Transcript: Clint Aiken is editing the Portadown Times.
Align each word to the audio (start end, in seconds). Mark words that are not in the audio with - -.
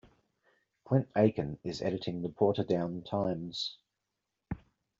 Clint 0.83 1.07
Aiken 1.15 1.59
is 1.63 1.83
editing 1.83 2.23
the 2.23 2.29
Portadown 2.29 3.05
Times. 3.07 3.77